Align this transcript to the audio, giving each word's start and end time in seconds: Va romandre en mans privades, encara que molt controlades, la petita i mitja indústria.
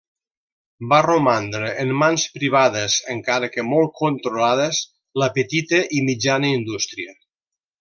Va 0.93 1.01
romandre 1.05 1.67
en 1.83 1.91
mans 2.03 2.23
privades, 2.37 2.95
encara 3.17 3.51
que 3.57 3.67
molt 3.69 3.93
controlades, 4.01 4.81
la 5.25 5.29
petita 5.37 5.85
i 5.99 6.01
mitja 6.11 6.41
indústria. 6.55 7.17